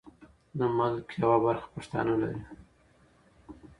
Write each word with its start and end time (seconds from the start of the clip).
د 0.57 0.59
ملک 0.77 1.07
یوه 1.21 1.37
برخه 1.45 1.67
پښتانه 1.75 2.13
لري. 2.21 2.41